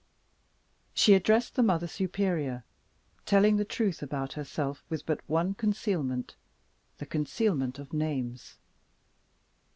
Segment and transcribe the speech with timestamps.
[0.95, 2.63] She addressed the Mother Superior;
[3.27, 6.35] telling the truth about herself with but one concealment,
[6.97, 8.57] the concealment of names.